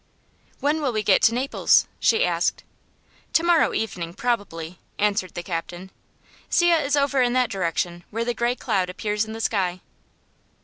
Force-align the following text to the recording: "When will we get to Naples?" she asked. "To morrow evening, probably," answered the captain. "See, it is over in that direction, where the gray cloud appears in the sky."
"When 0.59 0.81
will 0.81 0.91
we 0.91 1.03
get 1.03 1.21
to 1.21 1.33
Naples?" 1.35 1.87
she 1.99 2.25
asked. 2.25 2.63
"To 3.33 3.43
morrow 3.43 3.71
evening, 3.71 4.15
probably," 4.15 4.79
answered 4.97 5.35
the 5.35 5.43
captain. 5.43 5.91
"See, 6.49 6.71
it 6.71 6.83
is 6.83 6.95
over 6.97 7.21
in 7.21 7.33
that 7.33 7.51
direction, 7.51 8.03
where 8.09 8.25
the 8.25 8.33
gray 8.33 8.55
cloud 8.55 8.89
appears 8.89 9.25
in 9.25 9.33
the 9.33 9.39
sky." 9.41 9.79